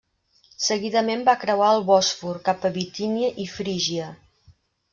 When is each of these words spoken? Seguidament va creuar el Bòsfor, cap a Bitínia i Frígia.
Seguidament 0.67 1.21
va 1.27 1.35
creuar 1.43 1.67
el 1.75 1.85
Bòsfor, 1.91 2.39
cap 2.49 2.67
a 2.69 2.73
Bitínia 2.79 3.31
i 3.45 3.49
Frígia. 3.55 4.09